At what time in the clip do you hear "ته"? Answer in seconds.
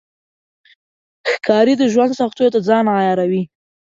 2.53-2.59